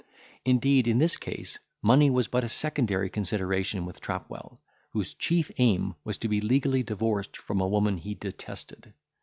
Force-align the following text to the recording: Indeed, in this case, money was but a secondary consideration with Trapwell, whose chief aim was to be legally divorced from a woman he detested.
Indeed, 0.45 0.87
in 0.87 0.97
this 0.97 1.15
case, 1.15 1.59
money 1.83 2.09
was 2.09 2.27
but 2.27 2.43
a 2.43 2.49
secondary 2.49 3.07
consideration 3.07 3.85
with 3.85 4.01
Trapwell, 4.01 4.59
whose 4.93 5.13
chief 5.13 5.51
aim 5.59 5.93
was 6.03 6.17
to 6.17 6.27
be 6.27 6.41
legally 6.41 6.81
divorced 6.81 7.37
from 7.37 7.61
a 7.61 7.67
woman 7.67 7.97
he 7.97 8.15
detested. 8.15 8.95